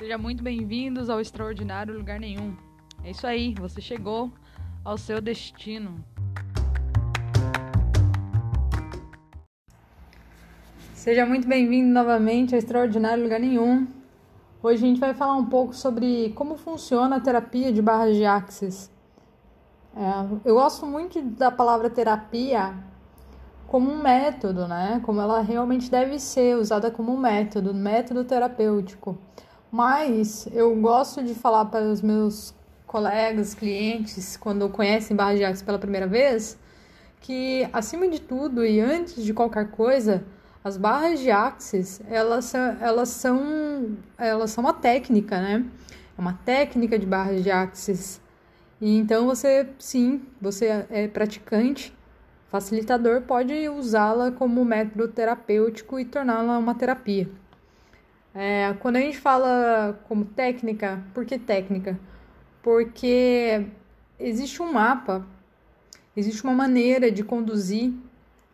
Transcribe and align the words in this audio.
Seja 0.00 0.16
muito 0.16 0.42
bem-vindos 0.42 1.10
ao 1.10 1.20
Extraordinário 1.20 1.94
Lugar 1.94 2.18
Nenhum. 2.18 2.56
É 3.04 3.10
isso 3.10 3.26
aí, 3.26 3.54
você 3.60 3.82
chegou 3.82 4.32
ao 4.82 4.96
seu 4.96 5.20
destino. 5.20 6.02
Seja 10.94 11.26
muito 11.26 11.46
bem-vindo 11.46 11.92
novamente 11.92 12.54
ao 12.54 12.58
Extraordinário 12.58 13.22
Lugar 13.22 13.38
Nenhum. 13.38 13.86
Hoje 14.62 14.82
a 14.82 14.88
gente 14.88 14.98
vai 14.98 15.12
falar 15.12 15.34
um 15.34 15.44
pouco 15.44 15.74
sobre 15.74 16.32
como 16.34 16.56
funciona 16.56 17.16
a 17.16 17.20
terapia 17.20 17.70
de 17.70 17.82
barras 17.82 18.16
de 18.16 18.24
axis. 18.24 18.90
É, 19.94 20.48
eu 20.48 20.54
gosto 20.54 20.86
muito 20.86 21.20
da 21.20 21.50
palavra 21.50 21.90
terapia 21.90 22.72
como 23.66 23.90
um 23.90 24.02
método, 24.02 24.66
né? 24.66 24.98
Como 25.04 25.20
ela 25.20 25.42
realmente 25.42 25.90
deve 25.90 26.18
ser 26.18 26.56
usada 26.56 26.90
como 26.90 27.12
um 27.12 27.18
método, 27.20 27.74
método 27.74 28.24
terapêutico. 28.24 29.18
Mas 29.70 30.48
eu 30.52 30.74
gosto 30.76 31.22
de 31.22 31.32
falar 31.32 31.66
para 31.66 31.84
os 31.84 32.02
meus 32.02 32.52
colegas, 32.86 33.54
clientes, 33.54 34.36
quando 34.36 34.68
conhecem 34.68 35.16
barra 35.16 35.36
de 35.36 35.44
axis 35.44 35.62
pela 35.62 35.78
primeira 35.78 36.08
vez, 36.08 36.58
que 37.20 37.68
acima 37.72 38.08
de 38.08 38.20
tudo 38.20 38.64
e 38.66 38.80
antes 38.80 39.22
de 39.22 39.32
qualquer 39.32 39.70
coisa, 39.70 40.24
as 40.64 40.76
barras 40.76 41.20
de 41.20 41.30
axis, 41.30 42.00
elas, 42.08 42.52
elas 42.54 43.10
são 43.10 43.96
elas 44.18 44.50
são 44.50 44.64
uma 44.64 44.74
técnica, 44.74 45.40
né? 45.40 45.64
É 46.18 46.20
uma 46.20 46.32
técnica 46.44 46.98
de 46.98 47.06
barras 47.06 47.44
de 47.44 47.50
axis. 47.50 48.20
E 48.80 48.96
então 48.96 49.24
você, 49.26 49.68
sim, 49.78 50.22
você 50.40 50.84
é 50.90 51.06
praticante, 51.06 51.96
facilitador, 52.48 53.22
pode 53.22 53.68
usá-la 53.68 54.32
como 54.32 54.64
método 54.64 55.06
terapêutico 55.06 55.98
e 56.00 56.04
torná-la 56.04 56.58
uma 56.58 56.74
terapia. 56.74 57.28
É, 58.34 58.72
quando 58.80 58.96
a 58.96 59.00
gente 59.00 59.18
fala 59.18 60.00
como 60.06 60.24
técnica, 60.24 61.02
por 61.12 61.24
que 61.24 61.38
técnica? 61.38 61.98
Porque 62.62 63.66
existe 64.18 64.62
um 64.62 64.72
mapa, 64.72 65.26
existe 66.16 66.44
uma 66.44 66.52
maneira 66.52 67.10
de 67.10 67.24
conduzir 67.24 67.92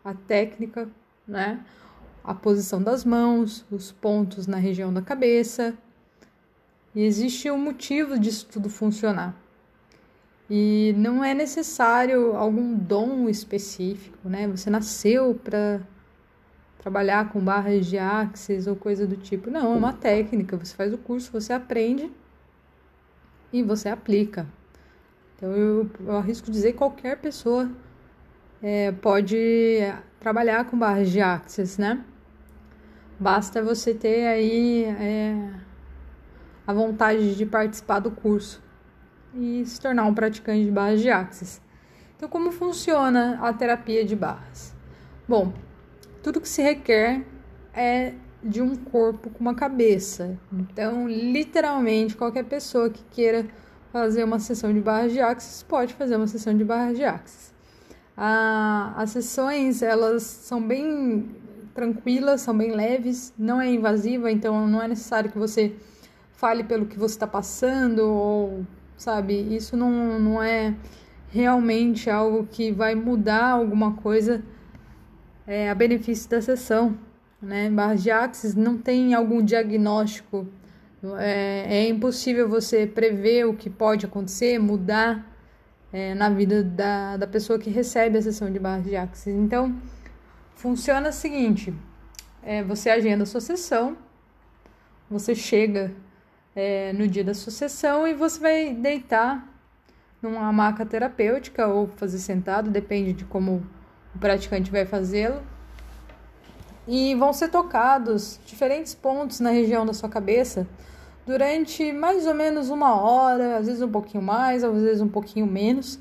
a 0.03 0.13
técnica, 0.13 0.89
né? 1.27 1.63
A 2.23 2.33
posição 2.33 2.81
das 2.81 3.05
mãos, 3.05 3.65
os 3.71 3.91
pontos 3.91 4.47
na 4.47 4.57
região 4.57 4.93
da 4.93 5.01
cabeça. 5.01 5.77
E 6.95 7.03
existe 7.03 7.49
um 7.51 7.57
motivo 7.57 8.19
disso 8.19 8.47
tudo 8.51 8.69
funcionar. 8.69 9.35
E 10.49 10.93
não 10.97 11.23
é 11.23 11.33
necessário 11.33 12.35
algum 12.35 12.73
dom 12.73 13.29
específico, 13.29 14.27
né? 14.27 14.47
Você 14.47 14.69
nasceu 14.69 15.35
para 15.35 15.81
trabalhar 16.87 17.29
com 17.29 17.41
barras 17.41 17.85
de 17.85 17.97
axis 17.97 18.65
ou 18.65 18.75
coisa 18.75 19.05
do 19.05 19.17
tipo. 19.17 19.51
Não, 19.51 19.73
é 19.73 19.75
uma 19.75 19.91
técnica. 19.91 20.55
Você 20.55 20.73
faz 20.73 20.93
o 20.93 20.97
curso, 20.97 21.29
você 21.33 21.51
aprende 21.51 22.09
e 23.51 23.61
você 23.61 23.89
aplica. 23.89 24.47
Então 25.35 25.51
eu, 25.51 25.89
eu 25.99 26.15
arrisco 26.15 26.49
dizer 26.49 26.71
que 26.71 26.77
qualquer 26.77 27.17
pessoa 27.17 27.69
é, 28.63 28.93
pode 28.93 29.37
trabalhar 30.17 30.63
com 30.65 30.79
barras 30.79 31.09
de 31.09 31.19
axis, 31.19 31.77
né? 31.77 32.03
Basta 33.19 33.61
você 33.61 33.93
ter 33.93 34.25
aí 34.25 34.85
é, 34.85 35.51
a 36.65 36.71
vontade 36.71 37.35
de 37.35 37.45
participar 37.45 37.99
do 37.99 38.11
curso 38.11 38.63
e 39.35 39.65
se 39.65 39.79
tornar 39.81 40.05
um 40.05 40.13
praticante 40.13 40.63
de 40.63 40.71
barras 40.71 41.01
de 41.01 41.09
axis. 41.09 41.61
Então, 42.15 42.29
como 42.29 42.49
funciona 42.49 43.37
a 43.41 43.51
terapia 43.51 44.05
de 44.05 44.15
barras? 44.15 44.73
Bom, 45.27 45.53
tudo 46.27 46.41
que 46.41 46.49
se 46.49 46.61
requer 46.61 47.25
é 47.73 48.13
de 48.43 48.61
um 48.61 48.75
corpo 48.75 49.29
com 49.29 49.39
uma 49.39 49.55
cabeça. 49.55 50.37
Então, 50.51 51.07
literalmente, 51.07 52.17
qualquer 52.17 52.43
pessoa 52.43 52.89
que 52.89 53.01
queira 53.11 53.45
fazer 53.93 54.25
uma 54.25 54.37
sessão 54.37 54.73
de 54.73 54.81
barras 54.81 55.13
de 55.13 55.21
axis 55.21 55.63
pode 55.63 55.93
fazer 55.93 56.17
uma 56.17 56.27
sessão 56.27 56.53
de 56.53 56.65
barras 56.65 56.97
de 56.97 57.05
axis. 57.05 57.53
Ah, 58.17 58.93
as 58.97 59.11
sessões, 59.11 59.81
elas 59.81 60.23
são 60.23 60.61
bem 60.61 61.29
tranquilas, 61.73 62.41
são 62.41 62.57
bem 62.57 62.73
leves, 62.73 63.33
não 63.39 63.61
é 63.61 63.71
invasiva, 63.71 64.29
então 64.29 64.67
não 64.67 64.81
é 64.81 64.87
necessário 64.89 65.31
que 65.31 65.37
você 65.37 65.75
fale 66.33 66.65
pelo 66.65 66.87
que 66.87 66.99
você 66.99 67.15
está 67.15 67.25
passando 67.25 67.99
ou, 67.99 68.65
sabe, 68.97 69.55
isso 69.55 69.77
não, 69.77 70.19
não 70.19 70.43
é 70.43 70.75
realmente 71.29 72.09
algo 72.09 72.45
que 72.51 72.69
vai 72.69 72.95
mudar 72.95 73.51
alguma 73.51 73.93
coisa 73.93 74.43
é, 75.47 75.69
a 75.69 75.73
benefício 75.73 76.29
da 76.29 76.41
sessão. 76.41 76.97
Né? 77.41 77.69
Barras 77.69 78.03
de 78.03 78.11
axis 78.11 78.53
não 78.53 78.77
tem 78.77 79.13
algum 79.13 79.41
diagnóstico, 79.43 80.47
é, 81.19 81.65
é 81.69 81.87
impossível 81.87 82.49
você 82.49 82.85
prever 82.85 83.45
o 83.45 83.53
que 83.53 83.69
pode 83.69 84.05
acontecer, 84.05 84.59
mudar 84.59 85.25
é, 85.93 86.13
na 86.13 86.29
vida 86.29 86.63
da, 86.63 87.17
da 87.17 87.27
pessoa 87.27 87.57
que 87.57 87.69
recebe 87.69 88.17
a 88.17 88.21
sessão 88.21 88.51
de 88.51 88.59
barras 88.59 88.83
de 88.83 88.95
axis. 88.95 89.33
Então, 89.33 89.79
funciona 90.55 91.09
o 91.09 91.13
seguinte: 91.13 91.73
é, 92.43 92.63
você 92.63 92.89
agenda 92.89 93.23
a 93.23 93.25
sua 93.27 93.41
sessão, 93.41 93.95
você 95.09 95.35
chega 95.35 95.93
é, 96.55 96.91
no 96.93 97.07
dia 97.07 97.23
da 97.23 97.33
sua 97.33 97.51
sessão 97.51 98.07
e 98.07 98.13
você 98.13 98.39
vai 98.39 98.73
deitar 98.73 99.47
numa 100.19 100.51
maca 100.51 100.83
terapêutica 100.85 101.67
ou 101.67 101.87
fazer 101.95 102.17
sentado, 102.17 102.71
depende 102.71 103.13
de 103.13 103.23
como 103.23 103.63
o 104.15 104.19
praticante 104.19 104.71
vai 104.71 104.85
fazê-lo. 104.85 105.41
E 106.87 107.15
vão 107.15 107.33
ser 107.33 107.49
tocados 107.49 108.39
diferentes 108.45 108.95
pontos 108.95 109.39
na 109.39 109.49
região 109.49 109.85
da 109.85 109.93
sua 109.93 110.07
cabeça 110.07 110.65
durante 111.27 111.91
mais 111.91 112.25
ou 112.25 112.33
menos 112.33 112.69
uma 112.69 112.95
hora, 112.95 113.57
às 113.57 113.65
vezes 113.65 113.81
um 113.81 113.91
pouquinho 113.91 114.23
mais, 114.23 114.63
às 114.63 114.81
vezes 114.81 115.01
um 115.01 115.09
pouquinho 115.09 115.45
menos, 115.45 115.99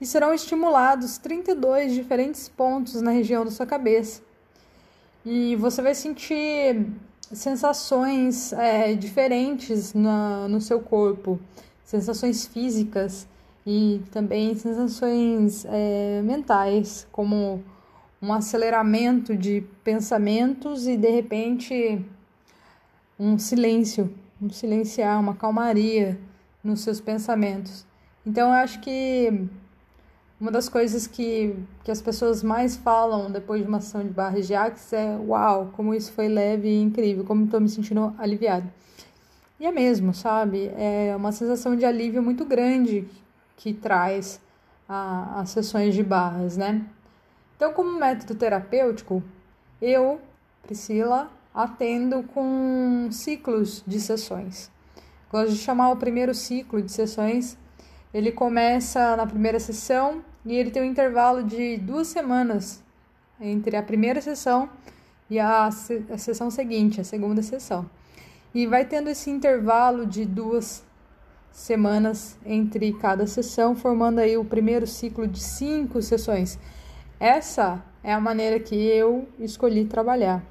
e 0.00 0.06
serão 0.06 0.32
estimulados 0.32 1.18
32 1.18 1.92
diferentes 1.92 2.48
pontos 2.48 3.02
na 3.02 3.10
região 3.10 3.44
da 3.44 3.50
sua 3.50 3.66
cabeça. 3.66 4.22
E 5.24 5.54
você 5.56 5.82
vai 5.82 5.94
sentir 5.94 6.86
sensações 7.32 8.52
é, 8.54 8.94
diferentes 8.94 9.92
na, 9.92 10.48
no 10.48 10.60
seu 10.60 10.80
corpo, 10.80 11.38
sensações 11.84 12.46
físicas 12.46 13.28
e 13.66 14.00
também 14.12 14.54
sensações 14.54 15.66
é, 15.68 16.22
mentais, 16.22 17.06
como 17.10 17.62
um 18.22 18.32
aceleramento 18.32 19.36
de 19.36 19.64
pensamentos 19.82 20.86
e 20.86 20.96
de 20.96 21.10
repente 21.10 22.00
um 23.18 23.38
silêncio, 23.38 24.14
um 24.40 24.48
silenciar, 24.48 25.18
uma 25.18 25.34
calmaria 25.34 26.16
nos 26.62 26.80
seus 26.80 27.00
pensamentos. 27.00 27.84
Então 28.24 28.48
eu 28.48 28.54
acho 28.54 28.80
que 28.80 29.48
uma 30.40 30.50
das 30.50 30.68
coisas 30.68 31.06
que, 31.06 31.56
que 31.82 31.90
as 31.90 32.00
pessoas 32.00 32.42
mais 32.42 32.76
falam 32.76 33.30
depois 33.30 33.62
de 33.62 33.68
uma 33.68 33.78
ação 33.78 34.02
de 34.02 34.10
barras 34.10 34.46
de 34.46 34.54
axis 34.54 34.92
é 34.92 35.16
uau, 35.16 35.72
como 35.74 35.94
isso 35.94 36.12
foi 36.12 36.28
leve 36.28 36.68
e 36.68 36.80
incrível, 36.80 37.24
como 37.24 37.44
estou 37.44 37.60
me 37.60 37.68
sentindo 37.68 38.14
aliviado. 38.18 38.70
E 39.58 39.66
é 39.66 39.72
mesmo, 39.72 40.12
sabe? 40.12 40.70
É 40.76 41.14
uma 41.16 41.32
sensação 41.32 41.74
de 41.74 41.84
alívio 41.84 42.22
muito 42.22 42.44
grande 42.44 43.08
que 43.56 43.72
traz 43.72 44.40
a, 44.88 45.40
as 45.40 45.50
sessões 45.50 45.94
de 45.94 46.02
barras, 46.02 46.56
né? 46.56 46.84
Então, 47.56 47.72
como 47.72 47.98
método 47.98 48.34
terapêutico, 48.34 49.22
eu, 49.80 50.20
Priscila, 50.62 51.30
atendo 51.54 52.22
com 52.22 53.08
ciclos 53.10 53.82
de 53.86 53.98
sessões. 53.98 54.70
Gosto 55.30 55.52
de 55.52 55.58
chamar 55.58 55.90
o 55.90 55.96
primeiro 55.96 56.34
ciclo 56.34 56.82
de 56.82 56.92
sessões. 56.92 57.56
Ele 58.12 58.30
começa 58.30 59.16
na 59.16 59.26
primeira 59.26 59.58
sessão 59.58 60.22
e 60.44 60.54
ele 60.54 60.70
tem 60.70 60.82
um 60.82 60.86
intervalo 60.86 61.42
de 61.42 61.78
duas 61.78 62.08
semanas 62.08 62.82
entre 63.40 63.76
a 63.76 63.82
primeira 63.82 64.20
sessão 64.20 64.68
e 65.28 65.38
a, 65.38 65.66
a 65.66 66.18
sessão 66.18 66.50
seguinte, 66.50 67.00
a 67.00 67.04
segunda 67.04 67.42
sessão. 67.42 67.88
E 68.54 68.66
vai 68.66 68.84
tendo 68.84 69.10
esse 69.10 69.28
intervalo 69.28 70.06
de 70.06 70.24
duas 70.24 70.84
semanas 71.56 72.38
entre 72.44 72.92
cada 72.92 73.26
sessão, 73.26 73.74
formando 73.74 74.18
aí 74.18 74.36
o 74.36 74.44
primeiro 74.44 74.86
ciclo 74.86 75.26
de 75.26 75.40
cinco 75.40 76.02
sessões. 76.02 76.58
Essa 77.18 77.82
é 78.04 78.12
a 78.12 78.20
maneira 78.20 78.60
que 78.60 78.74
eu 78.74 79.26
escolhi 79.40 79.86
trabalhar. 79.86 80.44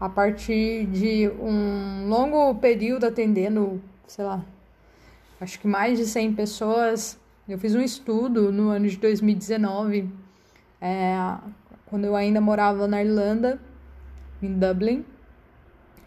A 0.00 0.08
partir 0.08 0.86
de 0.86 1.30
um 1.40 2.08
longo 2.08 2.52
período 2.56 3.06
atendendo, 3.06 3.80
sei 4.08 4.24
lá, 4.24 4.44
acho 5.40 5.60
que 5.60 5.68
mais 5.68 5.96
de 5.96 6.04
100 6.04 6.34
pessoas, 6.34 7.16
eu 7.48 7.56
fiz 7.56 7.72
um 7.72 7.80
estudo 7.80 8.50
no 8.50 8.70
ano 8.70 8.88
de 8.88 8.96
2019, 8.96 10.10
é, 10.80 11.16
quando 11.86 12.06
eu 12.06 12.16
ainda 12.16 12.40
morava 12.40 12.88
na 12.88 13.04
Irlanda, 13.04 13.60
em 14.42 14.52
Dublin, 14.52 15.04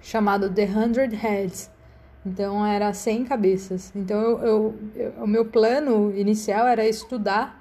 chamado 0.02 0.54
The 0.54 0.66
Hundred 0.66 1.16
Heads 1.16 1.79
então 2.25 2.66
era 2.66 2.94
100 2.94 3.25
cabeças. 3.25 3.92
Então 3.95 4.19
eu, 4.19 4.39
eu, 4.39 4.75
eu, 4.95 5.24
o 5.24 5.27
meu 5.27 5.45
plano 5.45 6.13
inicial 6.16 6.68
era 6.68 6.88
estudar 6.88 7.60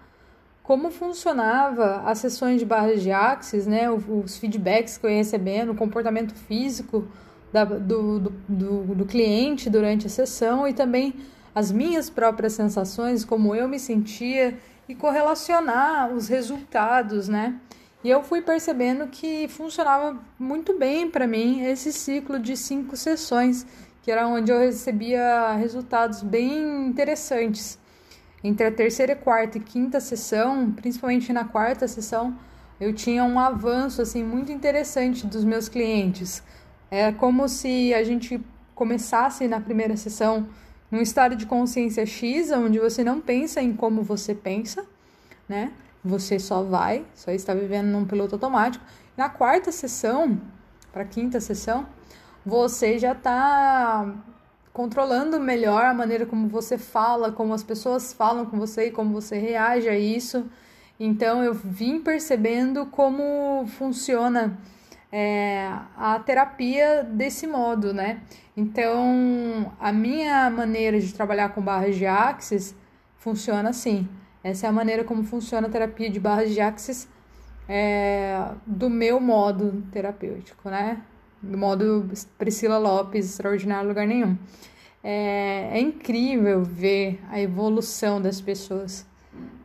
como 0.62 0.90
funcionava 0.90 2.02
as 2.05 2.19
sessões 2.19 2.58
de 2.60 2.66
barras 2.66 3.02
de 3.02 3.10
axis, 3.10 3.66
né, 3.66 3.90
os 3.90 4.37
feedbacks 4.37 4.99
que 4.99 5.06
eu 5.06 5.10
ia 5.10 5.16
recebendo, 5.16 5.72
o 5.72 5.75
comportamento 5.75 6.34
físico 6.34 7.08
da, 7.50 7.64
do, 7.64 8.19
do, 8.19 8.32
do, 8.46 8.94
do 8.94 9.06
cliente 9.06 9.70
durante 9.70 10.06
a 10.06 10.10
sessão 10.10 10.69
e 10.69 10.75
também 10.75 11.14
as 11.55 11.72
minhas 11.72 12.10
próprias 12.10 12.52
sensações, 12.52 13.25
como 13.25 13.55
eu 13.55 13.66
me 13.66 13.78
sentia 13.78 14.58
e 14.87 14.94
correlacionar 14.94 16.12
os 16.12 16.28
resultados, 16.28 17.28
né? 17.28 17.58
E 18.05 18.10
eu 18.10 18.22
fui 18.22 18.40
percebendo 18.40 19.08
que 19.08 19.49
funcionava 19.49 20.16
muito 20.38 20.78
bem 20.78 21.10
para 21.10 21.26
mim 21.26 21.62
esse 21.62 21.93
ciclo 21.93 22.38
de 22.38 22.56
cinco 22.56 22.96
sessões, 22.96 23.66
que 24.08 24.12
era 24.12 24.26
onde 24.26 24.50
eu 24.50 24.58
recebia 24.58 25.52
resultados 25.52 26.22
bem 26.22 26.87
interessantes. 26.87 27.78
Entre 28.43 28.66
a 28.66 28.72
terceira, 28.72 29.14
quarta 29.14 29.58
e 29.58 29.60
quinta 29.60 30.00
sessão, 30.00 30.72
principalmente 30.72 31.31
na 31.31 31.44
quarta 31.44 31.87
sessão, 31.87 32.34
eu 32.81 32.94
tinha 32.94 33.22
um 33.22 33.38
avanço 33.38 34.00
assim 34.00 34.25
muito 34.25 34.50
interessante 34.50 35.26
dos 35.26 35.44
meus 35.44 35.69
clientes. 35.69 36.43
É 36.90 37.12
como 37.12 37.46
se 37.50 37.93
a 37.93 38.02
gente 38.02 38.40
começasse 38.75 39.46
na 39.46 39.60
primeira 39.60 39.94
sessão 39.94 40.49
num 40.90 41.02
estado 41.02 41.37
de 41.37 41.44
consciência 41.44 42.06
X, 42.06 42.50
onde 42.50 42.78
você 42.78 43.05
não 43.05 43.20
pensa 43.20 43.60
em 43.60 43.75
como 43.75 44.02
você 44.02 44.34
pensa, 44.34 44.87
né? 45.46 45.70
Você 46.02 46.38
só 46.38 46.62
vai, 46.62 47.05
só 47.14 47.31
está 47.31 47.52
vivendo 47.52 47.88
num 47.88 48.06
piloto 48.06 48.37
automático. 48.37 48.82
Na 49.14 49.28
quarta 49.28 49.70
sessão, 49.70 50.40
para 50.94 51.05
quinta 51.05 51.40
sessão, 51.40 51.87
você 52.44 52.99
já 52.99 53.12
está 53.12 54.14
controlando 54.73 55.40
melhor 55.40 55.85
a 55.85 55.93
maneira 55.93 56.25
como 56.25 56.49
você 56.49 56.79
fala, 56.79 57.32
como 57.32 57.52
as 57.52 57.62
pessoas 57.62 58.12
falam 58.12 58.46
com 58.46 58.58
você 58.58 58.87
e 58.87 58.90
como 58.90 59.12
você 59.12 59.37
reage 59.37 59.88
a 59.88 59.99
isso. 59.99 60.46
Então 61.00 61.43
eu 61.43 61.52
vim 61.52 62.00
percebendo 62.00 62.87
como 62.87 63.67
funciona 63.67 64.58
é, 65.11 65.69
a 65.96 66.19
terapia 66.20 67.02
desse 67.02 67.46
modo, 67.46 67.93
né? 67.93 68.20
Então 68.56 69.73
a 69.81 69.93
minha 69.93 70.49
maneira 70.50 71.00
de 71.00 71.12
trabalhar 71.12 71.50
com 71.50 71.61
barras 71.61 71.96
de 71.96 72.06
axis 72.06 72.75
funciona 73.17 73.70
assim. 73.70 74.08
Essa 74.43 74.67
é 74.67 74.70
a 74.70 74.73
maneira 74.73 75.05
como 75.05 75.25
funciona 75.25 75.67
a 75.67 75.70
terapia 75.70 76.08
de 76.08 76.20
barras 76.20 76.50
de 76.50 76.61
axis 76.61 77.08
é, 77.69 78.44
do 78.67 78.88
meu 78.88 79.20
modo 79.20 79.82
terapêutico, 79.93 80.70
né? 80.70 81.02
Do 81.43 81.56
modo 81.56 82.11
Priscila 82.37 82.79
Lopes, 82.79 83.26
extraordinário 83.26 83.88
lugar 83.88 84.06
nenhum. 84.06 84.37
É, 85.02 85.70
é 85.73 85.81
incrível 85.81 86.62
ver 86.62 87.20
a 87.31 87.40
evolução 87.40 88.20
das 88.20 88.40
pessoas 88.40 89.06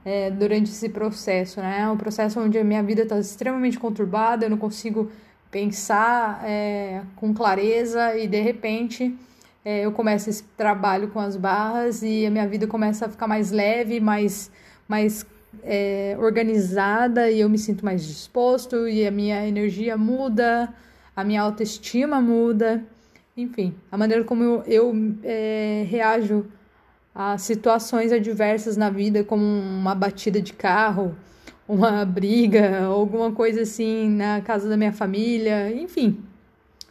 é, 0.05 0.29
durante 0.29 0.69
esse 0.69 0.89
processo, 0.89 1.59
né? 1.59 1.81
É 1.81 1.89
um 1.89 1.97
processo 1.97 2.39
onde 2.39 2.57
a 2.57 2.63
minha 2.63 2.83
vida 2.83 3.03
está 3.03 3.17
extremamente 3.17 3.79
conturbada, 3.79 4.45
eu 4.45 4.49
não 4.49 4.57
consigo 4.57 5.11
pensar 5.49 6.43
é, 6.45 7.01
com 7.15 7.33
clareza 7.33 8.17
e 8.17 8.27
de 8.27 8.41
repente 8.41 9.15
é, 9.63 9.85
eu 9.85 9.91
começo 9.91 10.29
esse 10.29 10.43
trabalho 10.57 11.07
com 11.09 11.19
as 11.19 11.37
barras 11.37 12.01
e 12.03 12.25
a 12.25 12.31
minha 12.31 12.47
vida 12.47 12.67
começa 12.67 13.05
a 13.05 13.09
ficar 13.09 13.27
mais 13.27 13.51
leve, 13.51 13.99
mais, 13.99 14.51
mais 14.87 15.25
é, 15.63 16.17
organizada 16.19 17.29
e 17.29 17.39
eu 17.39 17.49
me 17.49 17.57
sinto 17.57 17.85
mais 17.85 18.05
disposto 18.05 18.87
e 18.87 19.05
a 19.07 19.11
minha 19.11 19.47
energia 19.47 19.95
muda, 19.95 20.73
a 21.15 21.23
minha 21.23 21.41
autoestima 21.41 22.19
muda, 22.19 22.83
enfim, 23.35 23.73
a 23.91 23.97
maneira 23.97 24.23
como 24.23 24.43
eu, 24.43 24.63
eu 24.65 24.93
é, 25.23 25.85
reajo 25.87 26.45
a 27.13 27.37
situações 27.37 28.11
adversas 28.11 28.75
na 28.75 28.89
vida, 28.89 29.23
como 29.23 29.43
uma 29.43 29.93
batida 29.93 30.41
de 30.41 30.53
carro, 30.53 31.15
uma 31.67 32.03
briga, 32.03 32.85
alguma 32.85 33.31
coisa 33.31 33.61
assim 33.61 34.09
na 34.09 34.41
casa 34.41 34.67
da 34.67 34.75
minha 34.75 34.91
família, 34.91 35.71
enfim, 35.71 36.19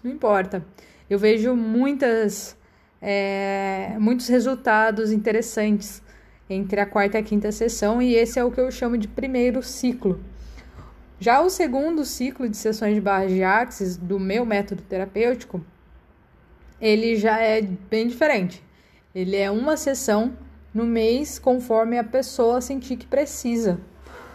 não 0.03 0.11
importa. 0.11 0.65
Eu 1.11 1.19
vejo 1.19 1.55
muitas, 1.55 2.57
é, 3.01 3.97
muitos 3.99 4.29
resultados 4.29 5.13
interessantes 5.13 6.03
entre 6.49 6.81
a 6.81 6.87
quarta 6.87 7.19
e 7.19 7.21
a 7.21 7.23
quinta 7.23 7.51
sessão, 7.51 8.01
e 8.01 8.15
esse 8.15 8.39
é 8.39 8.45
o 8.45 8.51
que 8.51 8.61
eu 8.61 8.71
chamo 8.71 8.97
de 8.97 9.09
primeiro 9.09 9.63
ciclo. 9.63 10.21
Já 11.23 11.41
o 11.41 11.49
segundo 11.49 12.05
ciclo 12.05 12.49
de 12.49 12.57
sessões 12.57 12.97
de 12.97 13.01
barras 13.01 13.31
de 13.31 13.45
axis 13.45 13.97
do 13.97 14.19
meu 14.19 14.45
método 14.45 14.83
terapêutico, 14.83 15.65
ele 16.81 17.15
já 17.15 17.39
é 17.39 17.63
bem 17.63 18.09
diferente. 18.09 18.61
Ele 19.15 19.37
é 19.37 19.49
uma 19.49 19.77
sessão 19.77 20.37
no 20.75 20.85
mês 20.85 21.39
conforme 21.39 21.97
a 21.97 22.03
pessoa 22.03 22.61
sentir 22.61 22.97
que 22.97 23.07
precisa, 23.07 23.79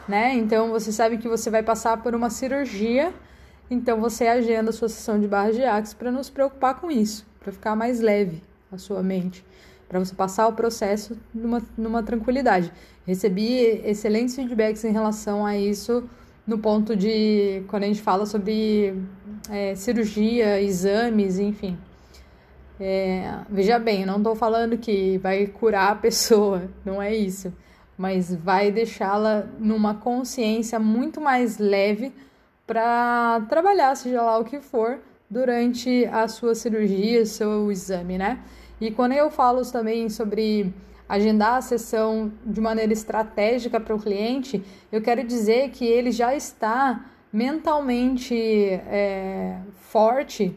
né? 0.07 0.33
Então 0.35 0.69
você 0.69 0.93
sabe 0.93 1.17
que 1.17 1.27
você 1.27 1.49
vai 1.49 1.61
passar 1.61 2.01
por 2.01 2.15
uma 2.15 2.29
cirurgia, 2.29 3.13
então 3.69 3.99
você 3.99 4.25
agenda 4.25 4.69
a 4.69 4.73
sua 4.73 4.87
sessão 4.87 5.19
de 5.19 5.27
barras 5.27 5.57
de 5.57 5.65
axis 5.65 5.93
para 5.93 6.09
não 6.09 6.23
se 6.23 6.31
preocupar 6.31 6.79
com 6.79 6.89
isso, 6.89 7.27
para 7.41 7.51
ficar 7.51 7.75
mais 7.75 7.99
leve 7.99 8.41
a 8.71 8.77
sua 8.77 9.03
mente, 9.03 9.43
para 9.89 9.99
você 9.99 10.15
passar 10.15 10.47
o 10.47 10.53
processo 10.53 11.17
numa, 11.33 11.61
numa 11.77 12.01
tranquilidade. 12.01 12.71
Recebi 13.05 13.81
excelentes 13.83 14.35
feedbacks 14.35 14.85
em 14.85 14.93
relação 14.93 15.45
a 15.45 15.57
isso 15.57 16.09
no 16.47 16.57
ponto 16.57 16.95
de 16.95 17.61
quando 17.67 17.83
a 17.83 17.87
gente 17.87 18.01
fala 18.01 18.25
sobre 18.25 18.95
é, 19.51 19.75
cirurgia, 19.75 20.61
exames, 20.61 21.37
enfim. 21.37 21.77
É, 22.79 23.39
veja 23.49 23.77
bem, 23.77 24.05
não 24.05 24.17
estou 24.17 24.35
falando 24.35 24.77
que 24.77 25.17
vai 25.17 25.47
curar 25.47 25.91
a 25.91 25.95
pessoa, 25.95 26.69
não 26.85 27.01
é 27.01 27.13
isso, 27.13 27.53
mas 27.97 28.33
vai 28.33 28.71
deixá-la 28.71 29.47
numa 29.59 29.95
consciência 29.95 30.79
muito 30.79 31.19
mais 31.19 31.57
leve 31.57 32.13
para 32.65 33.41
trabalhar, 33.49 33.95
seja 33.95 34.21
lá 34.21 34.37
o 34.37 34.45
que 34.45 34.59
for, 34.59 34.99
durante 35.29 36.05
a 36.05 36.27
sua 36.27 36.55
cirurgia, 36.55 37.25
seu 37.25 37.71
exame, 37.71 38.17
né? 38.17 38.39
E 38.79 38.91
quando 38.91 39.13
eu 39.13 39.31
falo 39.31 39.65
também 39.69 40.07
sobre 40.07 40.71
agendar 41.07 41.55
a 41.55 41.61
sessão 41.61 42.31
de 42.45 42.59
maneira 42.59 42.91
estratégica 42.91 43.79
para 43.79 43.95
o 43.95 43.99
cliente, 43.99 44.63
eu 44.91 45.01
quero 45.01 45.23
dizer 45.23 45.69
que 45.71 45.85
ele 45.85 46.11
já 46.11 46.35
está 46.35 47.05
mentalmente 47.31 48.35
é, 48.35 49.57
forte 49.73 50.55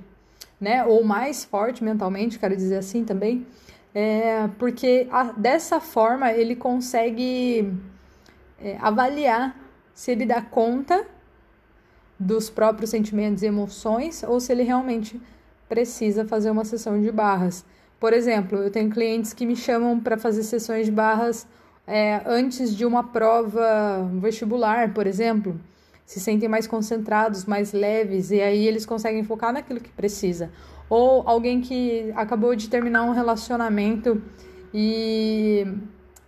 né? 0.61 0.85
Ou 0.85 1.03
mais 1.03 1.45
forte 1.45 1.83
mentalmente, 1.83 2.39
quero 2.39 2.55
dizer 2.55 2.77
assim 2.77 3.05
também. 3.05 3.47
É, 3.95 4.47
porque 4.59 5.09
a, 5.11 5.33
dessa 5.33 5.81
forma 5.81 6.31
ele 6.33 6.55
consegue 6.55 7.73
é, 8.61 8.77
avaliar 8.81 9.57
se 9.95 10.13
ele 10.13 10.27
dá 10.27 10.41
conta 10.41 11.05
dos 12.19 12.51
próprios 12.51 12.91
sentimentos 12.91 13.43
e 13.43 13.47
emoções 13.47 14.23
ou 14.23 14.39
se 14.39 14.53
ele 14.53 14.63
realmente 14.63 15.21
precisa 15.69 16.25
fazer 16.25 16.51
uma 16.51 16.65
sessão 16.65 17.01
de 17.01 17.11
barras. 17.11 17.65
Por 18.01 18.13
exemplo, 18.13 18.59
eu 18.59 18.71
tenho 18.71 18.91
clientes 18.91 19.33
que 19.33 19.47
me 19.47 19.55
chamam 19.55 20.01
para 20.01 20.17
fazer 20.17 20.43
sessões 20.43 20.87
de 20.87 20.93
barras 20.93 21.47
é, 21.87 22.23
antes 22.27 22.75
de 22.75 22.85
uma 22.85 23.05
prova 23.05 24.11
vestibular, 24.21 24.93
por 24.93 25.07
exemplo 25.07 25.61
se 26.11 26.19
sentem 26.19 26.49
mais 26.49 26.67
concentrados, 26.67 27.45
mais 27.45 27.73
leves, 27.73 28.33
e 28.33 28.41
aí 28.41 28.67
eles 28.67 28.85
conseguem 28.85 29.23
focar 29.23 29.53
naquilo 29.53 29.79
que 29.79 29.91
precisa. 29.91 30.51
Ou 30.89 31.23
alguém 31.25 31.61
que 31.61 32.13
acabou 32.17 32.57
de 32.57 32.69
terminar 32.69 33.05
um 33.05 33.13
relacionamento 33.13 34.21
e, 34.75 35.65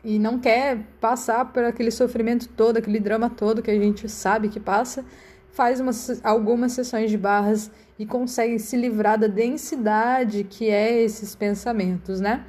e 0.05 0.21
não 0.21 0.39
quer 0.39 0.79
passar 1.01 1.53
por 1.53 1.65
aquele 1.65 1.91
sofrimento 1.91 2.49
todo, 2.51 2.77
aquele 2.77 3.01
drama 3.01 3.29
todo 3.29 3.61
que 3.61 3.73
a 3.73 3.77
gente 3.77 4.09
sabe 4.09 4.49
que 4.49 4.61
passa, 4.61 5.05
faz 5.53 5.81
umas, 5.81 6.21
algumas 6.25 6.73
sessões 6.73 7.11
de 7.11 7.17
barras 7.17 7.71
e 7.99 8.05
consegue 8.05 8.59
se 8.59 8.77
livrar 8.77 9.19
da 9.19 9.27
densidade 9.27 10.45
que 10.45 10.69
é 10.69 11.03
esses 11.03 11.35
pensamentos, 11.35 12.21
né? 12.21 12.45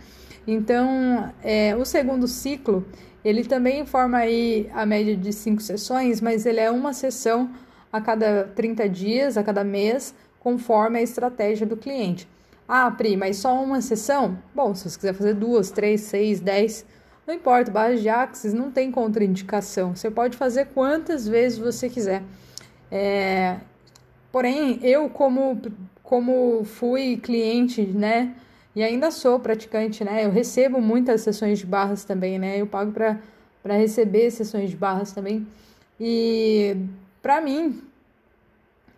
Então, 0.47 1.31
é, 1.41 1.75
o 1.75 1.85
segundo 1.85 2.27
ciclo 2.27 2.85
ele 3.23 3.45
também 3.45 3.85
forma 3.85 4.17
aí 4.17 4.69
a 4.73 4.85
média 4.85 5.15
de 5.15 5.31
cinco 5.31 5.61
sessões, 5.61 6.19
mas 6.19 6.45
ele 6.45 6.59
é 6.59 6.69
uma 6.69 6.91
sessão 6.91 7.51
a 7.91 8.01
cada 8.01 8.45
30 8.55 8.89
dias, 8.89 9.37
a 9.37 9.43
cada 9.43 9.63
mês, 9.63 10.13
conforme 10.39 10.99
a 10.99 11.01
estratégia 11.01 11.65
do 11.65 11.77
cliente. 11.77 12.27
Ah, 12.67 12.91
Pri, 12.91 13.15
mas 13.15 13.37
só 13.37 13.61
uma 13.63 13.79
sessão? 13.81 14.37
Bom, 14.53 14.75
se 14.75 14.89
você 14.89 14.97
quiser 14.97 15.13
fazer 15.13 15.33
duas, 15.35 15.71
três, 15.71 16.01
seis, 16.01 16.41
dez, 16.41 16.85
não 17.25 17.33
importa, 17.33 17.71
barras 17.71 18.01
de 18.01 18.09
axis 18.09 18.53
não 18.53 18.69
tem 18.69 18.91
contraindicação. 18.91 19.95
Você 19.95 20.11
pode 20.11 20.35
fazer 20.35 20.67
quantas 20.73 21.25
vezes 21.25 21.57
você 21.57 21.89
quiser. 21.89 22.23
É... 22.95 23.57
Porém, 24.31 24.79
eu 24.83 25.09
como, 25.09 25.59
como 26.03 26.63
fui 26.63 27.17
cliente, 27.17 27.81
né, 27.81 28.35
e 28.75 28.83
ainda 28.83 29.09
sou 29.09 29.39
praticante, 29.39 30.03
né? 30.03 30.25
Eu 30.25 30.31
recebo 30.31 30.81
muitas 30.81 31.21
sessões 31.21 31.59
de 31.59 31.65
barras 31.65 32.03
também, 32.03 32.39
né? 32.39 32.59
Eu 32.59 32.67
pago 32.67 32.91
para 32.91 33.77
receber 33.77 34.31
sessões 34.31 34.69
de 34.69 34.75
barras 34.75 35.11
também. 35.11 35.45
E 35.99 36.75
para 37.21 37.39
mim 37.41 37.83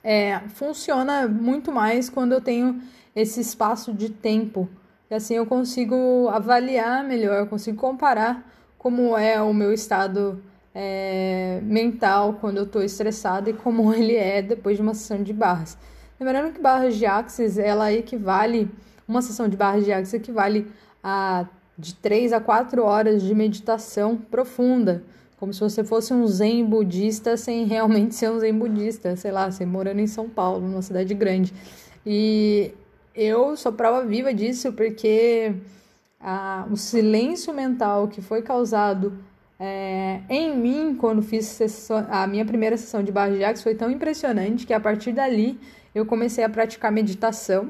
é, 0.03 0.39
funciona 0.49 1.27
muito 1.27 1.71
mais 1.71 2.09
quando 2.09 2.31
eu 2.33 2.41
tenho 2.41 2.81
esse 3.15 3.41
espaço 3.41 3.93
de 3.93 4.09
tempo. 4.09 4.69
E 5.09 5.15
assim 5.15 5.35
eu 5.35 5.45
consigo 5.45 6.29
avaliar 6.29 7.03
melhor, 7.03 7.37
eu 7.39 7.47
consigo 7.47 7.77
comparar 7.77 8.49
como 8.77 9.17
é 9.17 9.41
o 9.41 9.53
meu 9.53 9.73
estado 9.73 10.41
é, 10.75 11.61
mental 11.63 12.33
quando 12.41 12.57
eu 12.57 12.63
estou 12.63 12.83
estressada 12.83 13.49
e 13.49 13.53
como 13.53 13.91
ele 13.95 14.15
é 14.15 14.41
depois 14.41 14.75
de 14.75 14.83
uma 14.83 14.93
sessão 14.93 15.23
de 15.23 15.31
barras. 15.31 15.77
Lembrando 16.19 16.53
que 16.53 16.61
barras 16.61 16.97
de 16.97 17.05
axis, 17.05 17.57
ela 17.57 17.91
equivale, 17.93 18.69
uma 19.07 19.21
sessão 19.21 19.47
de 19.47 19.55
barras 19.55 19.85
de 19.85 19.93
axis 19.93 20.13
equivale 20.13 20.67
a 21.01 21.45
de 21.77 21.93
3 21.95 22.33
a 22.33 22.39
4 22.39 22.83
horas 22.83 23.21
de 23.21 23.35
meditação 23.35 24.15
profunda, 24.15 25.03
como 25.37 25.53
se 25.53 25.59
você 25.59 25.83
fosse 25.83 26.13
um 26.13 26.25
zen 26.25 26.65
budista 26.65 27.35
sem 27.35 27.65
realmente 27.67 28.15
ser 28.15 28.29
um 28.29 28.39
zen 28.39 28.53
budista, 28.53 29.15
sei 29.15 29.31
lá, 29.31 29.49
você 29.51 29.65
morando 29.65 29.99
em 29.99 30.07
São 30.07 30.29
Paulo, 30.29 30.67
numa 30.67 30.81
cidade 30.81 31.13
grande. 31.13 31.53
E 32.05 32.71
eu 33.13 33.57
sou 33.57 33.73
prova 33.73 34.05
viva 34.05 34.33
disso 34.33 34.71
porque 34.71 35.53
a, 36.19 36.65
o 36.71 36.77
silêncio 36.77 37.53
mental 37.53 38.07
que 38.07 38.21
foi 38.21 38.41
causado 38.41 39.13
é, 39.59 40.21
em 40.29 40.57
mim 40.57 40.95
quando 40.95 41.21
fiz 41.21 41.45
sessão, 41.45 42.05
a 42.09 42.27
minha 42.27 42.45
primeira 42.45 42.77
sessão 42.77 43.01
de 43.01 43.11
barra 43.11 43.31
de 43.31 43.43
axis 43.43 43.63
foi 43.63 43.75
tão 43.75 43.89
impressionante 43.89 44.65
que 44.65 44.73
a 44.73 44.79
partir 44.79 45.13
dali 45.13 45.59
eu 45.93 46.05
comecei 46.05 46.43
a 46.43 46.49
praticar 46.49 46.91
meditação 46.91 47.69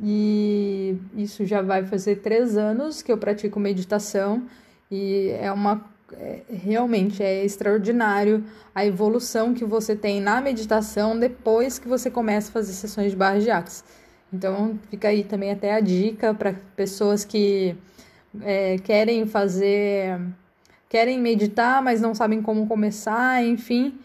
e 0.00 0.96
isso 1.16 1.44
já 1.44 1.60
vai 1.60 1.84
fazer 1.84 2.16
três 2.16 2.56
anos 2.56 3.02
que 3.02 3.10
eu 3.10 3.18
pratico 3.18 3.58
meditação 3.58 4.44
e 4.90 5.30
é 5.40 5.50
uma 5.50 5.84
é, 6.14 6.42
realmente 6.50 7.22
é 7.22 7.44
extraordinário 7.44 8.44
a 8.74 8.84
evolução 8.84 9.54
que 9.54 9.64
você 9.64 9.96
tem 9.96 10.20
na 10.20 10.40
meditação 10.40 11.18
depois 11.18 11.78
que 11.78 11.88
você 11.88 12.10
começa 12.10 12.50
a 12.50 12.52
fazer 12.52 12.72
sessões 12.72 13.10
de 13.10 13.16
barra 13.16 13.38
de 13.38 13.50
axis. 13.50 13.84
Então 14.32 14.78
fica 14.90 15.08
aí 15.08 15.24
também 15.24 15.50
até 15.50 15.74
a 15.74 15.80
dica 15.80 16.32
para 16.32 16.54
pessoas 16.74 17.24
que 17.24 17.76
é, 18.40 18.78
querem 18.78 19.26
fazer, 19.26 20.18
querem 20.92 21.18
meditar, 21.18 21.82
mas 21.82 22.02
não 22.02 22.14
sabem 22.14 22.42
como 22.42 22.66
começar, 22.66 23.42
enfim. 23.42 23.98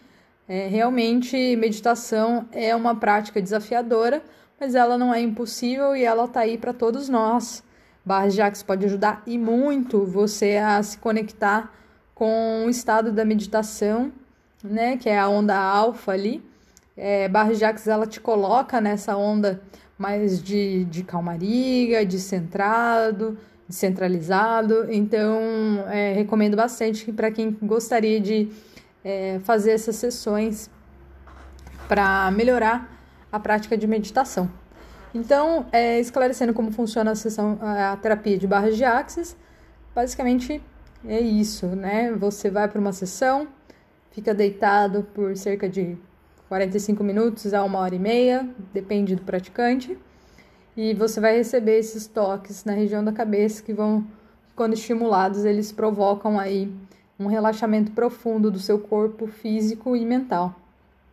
É, 0.48 0.68
realmente, 0.68 1.54
meditação 1.56 2.48
é 2.50 2.74
uma 2.74 2.96
prática 2.96 3.42
desafiadora, 3.42 4.22
mas 4.58 4.74
ela 4.74 4.96
não 4.96 5.12
é 5.12 5.20
impossível 5.20 5.94
e 5.94 6.02
ela 6.02 6.26
tá 6.26 6.40
aí 6.40 6.56
para 6.56 6.72
todos 6.72 7.06
nós. 7.10 7.62
Barras 8.02 8.32
de 8.32 8.40
pode 8.62 8.86
ajudar 8.86 9.22
e 9.26 9.36
muito 9.36 10.06
você 10.06 10.56
a 10.56 10.82
se 10.82 10.96
conectar 10.96 11.70
com 12.14 12.64
o 12.64 12.70
estado 12.70 13.12
da 13.12 13.22
meditação, 13.22 14.10
né, 14.64 14.96
que 14.96 15.10
é 15.10 15.18
a 15.18 15.28
onda 15.28 15.58
alfa 15.58 16.12
ali. 16.12 16.42
É, 16.96 17.28
de 17.58 17.86
ela 17.86 18.06
te 18.06 18.18
coloca 18.18 18.80
nessa 18.80 19.14
onda 19.14 19.60
mais 19.98 20.42
de, 20.42 20.86
de 20.86 21.02
calmaria, 21.02 22.06
de 22.06 22.18
centrado, 22.18 23.36
de 23.68 23.74
centralizado. 23.74 24.86
Então, 24.90 25.38
é, 25.88 26.12
recomendo 26.14 26.56
bastante 26.56 27.12
para 27.12 27.30
quem 27.30 27.56
gostaria 27.62 28.20
de 28.20 28.50
é, 29.04 29.38
fazer 29.40 29.72
essas 29.72 29.96
sessões 29.96 30.70
para 31.86 32.30
melhorar 32.30 32.90
a 33.30 33.38
prática 33.38 33.76
de 33.76 33.86
meditação. 33.86 34.50
Então, 35.14 35.66
é, 35.72 35.98
esclarecendo 36.00 36.52
como 36.52 36.70
funciona 36.70 37.12
a, 37.12 37.14
sessão, 37.14 37.58
a 37.60 37.96
terapia 37.96 38.36
de 38.38 38.46
barras 38.46 38.76
de 38.76 38.84
axis, 38.84 39.36
basicamente 39.94 40.62
é 41.06 41.20
isso, 41.20 41.66
né? 41.66 42.12
Você 42.12 42.50
vai 42.50 42.68
para 42.68 42.80
uma 42.80 42.92
sessão, 42.92 43.48
fica 44.10 44.34
deitado 44.34 45.06
por 45.14 45.36
cerca 45.36 45.68
de 45.68 45.96
45 46.48 47.02
minutos 47.02 47.54
a 47.54 47.62
uma 47.64 47.78
hora 47.78 47.94
e 47.94 47.98
meia, 47.98 48.48
depende 48.72 49.14
do 49.14 49.22
praticante, 49.22 49.96
e 50.78 50.94
você 50.94 51.20
vai 51.20 51.36
receber 51.36 51.76
esses 51.76 52.06
toques 52.06 52.64
na 52.64 52.72
região 52.72 53.02
da 53.02 53.10
cabeça 53.10 53.60
que 53.60 53.72
vão, 53.72 54.06
quando 54.54 54.74
estimulados, 54.74 55.44
eles 55.44 55.72
provocam 55.72 56.38
aí 56.38 56.72
um 57.18 57.26
relaxamento 57.26 57.90
profundo 57.90 58.48
do 58.48 58.60
seu 58.60 58.78
corpo 58.78 59.26
físico 59.26 59.96
e 59.96 60.06
mental, 60.06 60.54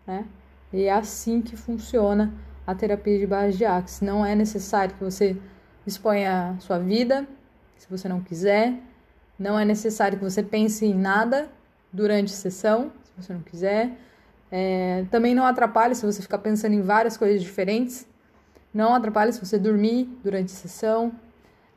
né? 0.06 0.24
E 0.72 0.84
é 0.84 0.94
assim 0.94 1.42
que 1.42 1.58
funciona 1.58 2.32
a 2.68 2.76
terapia 2.76 3.18
de 3.18 3.26
barras 3.26 3.58
de 3.58 3.66
axis. 3.66 4.02
Não 4.02 4.24
é 4.24 4.36
necessário 4.36 4.94
que 4.94 5.04
você 5.04 5.36
exponha 5.84 6.52
a 6.52 6.60
sua 6.60 6.78
vida, 6.78 7.28
se 7.76 7.90
você 7.90 8.08
não 8.08 8.22
quiser. 8.22 8.76
Não 9.40 9.58
é 9.58 9.66
necessário 9.66 10.20
que 10.20 10.24
você 10.24 10.44
pense 10.44 10.86
em 10.86 10.94
nada 10.94 11.50
durante 11.92 12.32
a 12.32 12.38
sessão, 12.38 12.92
se 13.04 13.12
você 13.18 13.34
não 13.34 13.42
quiser. 13.42 13.98
É, 14.52 15.06
também 15.10 15.34
não 15.34 15.44
atrapalhe 15.44 15.96
se 15.96 16.06
você 16.06 16.22
ficar 16.22 16.38
pensando 16.38 16.74
em 16.74 16.84
várias 16.84 17.18
coisas 17.18 17.42
diferentes. 17.42 18.08
Não 18.76 18.94
atrapalhe 18.94 19.32
se 19.32 19.40
você 19.40 19.58
dormir 19.58 20.10
durante 20.22 20.52
a 20.52 20.56
sessão. 20.56 21.14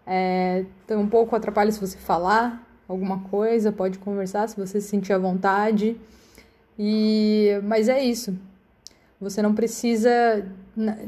É, 0.04 0.64
um 0.90 1.06
pouco 1.06 1.36
atrapalhe 1.36 1.70
se 1.70 1.80
você 1.80 1.96
falar 1.96 2.66
alguma 2.88 3.20
coisa, 3.28 3.70
pode 3.70 4.00
conversar 4.00 4.48
se 4.48 4.56
você 4.56 4.80
se 4.80 4.88
sentir 4.88 5.12
à 5.12 5.18
vontade. 5.18 5.96
E, 6.76 7.60
mas 7.62 7.88
é 7.88 8.02
isso. 8.02 8.36
Você 9.20 9.40
não 9.40 9.54
precisa 9.54 10.44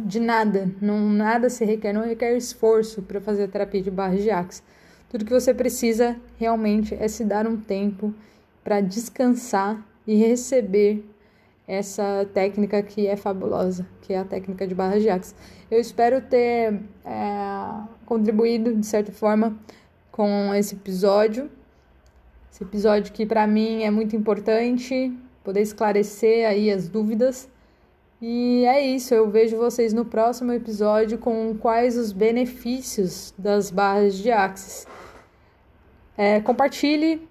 de 0.07 0.21
nada, 0.21 0.71
não 0.81 1.09
nada 1.09 1.51
se 1.51 1.65
requer, 1.65 1.93
não 1.93 2.05
requer 2.05 2.37
esforço 2.37 3.03
para 3.03 3.21
fazer 3.21 3.45
a 3.45 3.49
terapia 3.49 3.83
de 3.83 3.91
barras 3.91 4.23
de 4.23 4.31
axis. 4.31 4.63
Tudo 5.09 5.25
que 5.25 5.33
você 5.33 5.53
precisa 5.53 6.17
realmente 6.39 6.95
é 6.95 7.09
se 7.09 7.25
dar 7.25 7.49
um 7.49 7.57
tempo 7.57 8.15
para 8.63 8.81
descansar 8.81 9.85
e 10.07 10.15
receber 10.15 11.05
essa 11.71 12.29
técnica 12.35 12.83
que 12.83 13.07
é 13.07 13.17
fabulosa, 13.17 13.87
que 14.03 14.13
é 14.13 14.19
a 14.19 14.25
técnica 14.25 14.67
de 14.67 14.75
barras 14.75 15.03
de 15.03 15.09
axis. 15.09 15.35
Eu 15.71 15.79
espero 15.79 16.21
ter 16.21 16.81
é, 17.05 17.83
contribuído 18.05 18.75
de 18.75 18.85
certa 18.85 19.13
forma 19.13 19.57
com 20.11 20.53
esse 20.53 20.75
episódio, 20.75 21.49
esse 22.53 22.65
episódio 22.65 23.13
que 23.13 23.25
para 23.25 23.47
mim 23.47 23.85
é 23.85 23.91
muito 23.91 24.17
importante, 24.17 25.17
poder 25.45 25.61
esclarecer 25.61 26.49
aí 26.49 26.73
as 26.73 26.89
dúvidas 26.89 27.49
e 28.21 28.65
é 28.67 28.85
isso, 28.85 29.15
eu 29.15 29.31
vejo 29.31 29.57
vocês 29.57 29.95
no 29.95 30.05
próximo 30.05 30.53
episódio 30.53 31.17
com 31.17 31.57
quais 31.57 31.97
os 31.97 32.13
benefícios 32.13 33.33
das 33.39 33.71
barras 33.71 34.19
de 34.19 34.31
Axis. 34.31 34.87
É, 36.19 36.39
compartilhe 36.41 37.30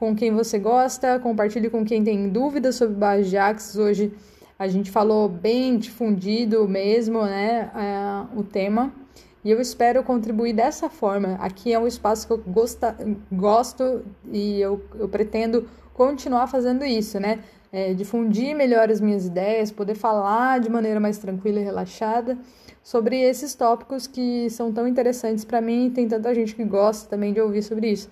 com 0.00 0.16
quem 0.16 0.32
você 0.32 0.58
gosta, 0.58 1.20
compartilhe 1.20 1.68
com 1.68 1.84
quem 1.84 2.02
tem 2.02 2.26
dúvidas 2.30 2.76
sobre 2.76 3.04
Axis. 3.36 3.76
Hoje 3.76 4.10
a 4.58 4.66
gente 4.66 4.90
falou 4.90 5.28
bem 5.28 5.76
difundido 5.76 6.66
mesmo, 6.66 7.22
né, 7.22 7.70
é, 7.76 8.36
o 8.36 8.42
tema. 8.42 8.90
E 9.44 9.50
eu 9.50 9.60
espero 9.60 10.02
contribuir 10.02 10.54
dessa 10.54 10.88
forma. 10.88 11.34
Aqui 11.34 11.72
é 11.72 11.78
um 11.78 11.86
espaço 11.86 12.26
que 12.26 12.32
eu 12.32 12.38
gosta, 12.38 12.96
gosto 13.30 14.02
e 14.32 14.58
eu, 14.60 14.82
eu 14.98 15.08
pretendo 15.08 15.68
continuar 15.92 16.46
fazendo 16.46 16.82
isso, 16.82 17.20
né? 17.20 17.40
é, 17.72 17.94
difundir 17.94 18.54
melhor 18.54 18.90
as 18.90 19.00
minhas 19.00 19.26
ideias, 19.26 19.70
poder 19.70 19.94
falar 19.94 20.60
de 20.60 20.68
maneira 20.68 20.98
mais 20.98 21.18
tranquila 21.18 21.60
e 21.60 21.64
relaxada 21.64 22.36
sobre 22.82 23.20
esses 23.20 23.54
tópicos 23.54 24.06
que 24.06 24.48
são 24.50 24.72
tão 24.72 24.88
interessantes 24.88 25.44
para 25.44 25.60
mim 25.60 25.86
e 25.86 25.90
tem 25.90 26.08
tanta 26.08 26.34
gente 26.34 26.54
que 26.54 26.64
gosta 26.64 27.08
também 27.08 27.32
de 27.32 27.40
ouvir 27.40 27.62
sobre 27.62 27.90
isso. 27.90 28.10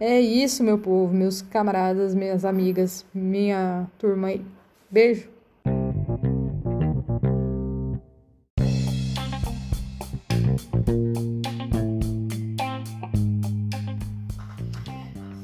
É 0.00 0.20
isso, 0.20 0.62
meu 0.62 0.78
povo, 0.78 1.12
meus 1.12 1.42
camaradas, 1.42 2.14
minhas 2.14 2.44
amigas, 2.44 3.04
minha 3.12 3.84
turma 3.98 4.28
aí. 4.28 4.40
Beijo! 4.88 5.28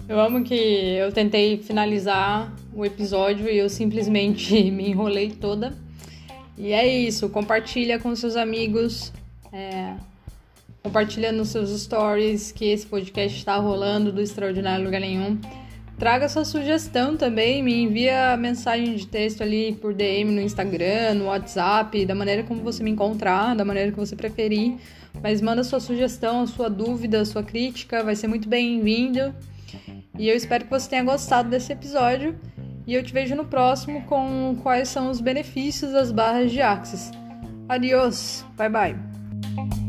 Eu 0.08 0.20
amo 0.20 0.44
que 0.44 0.54
eu 0.54 1.11
tentei 1.11 1.58
finalizar 1.58 2.54
o 2.73 2.84
episódio 2.84 3.49
e 3.49 3.58
eu 3.58 3.68
simplesmente 3.68 4.54
me 4.70 4.88
enrolei 4.88 5.30
toda. 5.30 5.76
E 6.56 6.73
é 6.73 6.87
isso, 6.87 7.28
compartilha 7.28 7.99
com 7.99 8.14
seus 8.14 8.37
amigos, 8.37 9.12
é, 9.52 9.94
compartilha 10.84 11.32
nos 11.32 11.48
seus 11.48 11.70
stories 11.80 12.52
que 12.52 12.66
esse 12.66 12.86
podcast 12.86 13.38
está 13.38 13.56
rolando 13.56 14.12
do 14.12 14.20
Extraordinário 14.20 14.84
Lugar 14.84 15.00
Nenhum. 15.00 15.40
Traga 15.98 16.28
sua 16.28 16.44
sugestão 16.44 17.16
também, 17.16 17.62
me 17.62 17.82
envia 17.82 18.36
mensagem 18.36 18.94
de 18.94 19.06
texto 19.06 19.42
ali 19.42 19.72
por 19.80 19.94
DM 19.94 20.30
no 20.30 20.42
Instagram, 20.42 21.14
no 21.14 21.26
WhatsApp, 21.26 22.04
da 22.04 22.14
maneira 22.14 22.42
como 22.42 22.60
você 22.60 22.82
me 22.82 22.90
encontrar, 22.90 23.56
da 23.56 23.64
maneira 23.64 23.90
que 23.90 23.96
você 23.96 24.14
preferir. 24.14 24.76
Mas 25.22 25.40
manda 25.40 25.64
sua 25.64 25.80
sugestão, 25.80 26.46
sua 26.46 26.68
dúvida, 26.68 27.24
sua 27.24 27.42
crítica, 27.42 28.04
vai 28.04 28.14
ser 28.14 28.28
muito 28.28 28.46
bem-vindo. 28.46 29.34
E 30.18 30.28
eu 30.28 30.36
espero 30.36 30.64
que 30.64 30.70
você 30.70 30.90
tenha 30.90 31.02
gostado 31.02 31.48
desse 31.48 31.72
episódio. 31.72 32.38
E 32.86 32.92
eu 32.92 33.02
te 33.02 33.12
vejo 33.12 33.34
no 33.34 33.46
próximo 33.46 34.02
com 34.02 34.58
quais 34.62 34.90
são 34.90 35.10
os 35.10 35.20
benefícios 35.20 35.92
das 35.92 36.12
barras 36.12 36.52
de 36.52 36.60
Axis. 36.60 37.10
Adiós, 37.68 38.44
bye 38.58 38.68
bye. 38.68 39.83